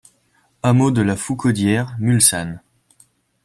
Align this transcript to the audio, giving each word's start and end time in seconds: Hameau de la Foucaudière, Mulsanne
Hameau 0.63 0.89
de 0.89 1.03
la 1.03 1.15
Foucaudière, 1.15 1.95
Mulsanne 1.99 2.59